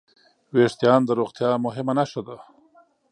[0.53, 2.37] وېښتيان د روغتیا مهمه نښه ده.